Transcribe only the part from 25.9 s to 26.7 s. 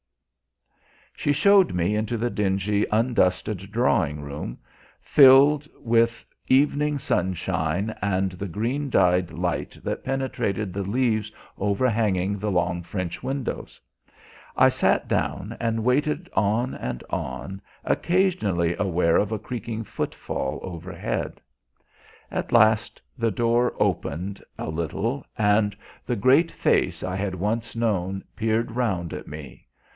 the great